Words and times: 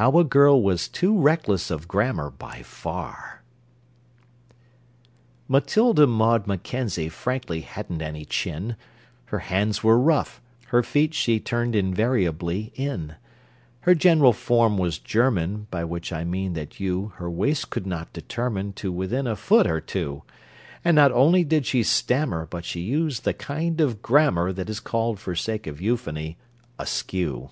How 0.00 0.18
a 0.18 0.24
Girl 0.24 0.62
was 0.62 0.88
too 0.88 1.18
Reckless 1.20 1.70
of 1.70 1.86
Grammar 1.86 2.30
by 2.30 2.62
Far 2.62 3.42
Matilda 5.48 6.06
Maud 6.06 6.46
Mackenzie 6.46 7.10
frankly 7.10 7.60
hadn't 7.60 8.00
any 8.00 8.24
chin, 8.24 8.76
Her 9.26 9.40
hands 9.40 9.84
were 9.84 9.98
rough, 9.98 10.40
her 10.68 10.82
feet 10.82 11.12
she 11.12 11.38
turned 11.38 11.76
invariably 11.76 12.72
in; 12.74 13.16
Her 13.80 13.94
general 13.94 14.32
form 14.32 14.78
was 14.78 14.96
German, 14.98 15.66
By 15.70 15.84
which 15.84 16.10
I 16.10 16.24
mean 16.24 16.54
that 16.54 16.80
you 16.80 17.12
Her 17.16 17.30
waist 17.30 17.68
could 17.68 17.86
not 17.86 18.14
determine 18.14 18.72
To 18.76 18.90
within 18.90 19.26
a 19.26 19.36
foot 19.36 19.66
or 19.66 19.82
two: 19.82 20.22
And 20.86 20.94
not 20.94 21.12
only 21.12 21.44
did 21.44 21.66
she 21.66 21.82
stammer, 21.82 22.46
But 22.46 22.64
she 22.64 22.80
used 22.80 23.24
the 23.26 23.34
kind 23.34 23.82
of 23.82 24.00
grammar 24.00 24.54
That 24.54 24.70
is 24.70 24.80
called, 24.80 25.20
for 25.20 25.34
sake 25.34 25.66
of 25.66 25.82
euphony, 25.82 26.38
askew. 26.78 27.50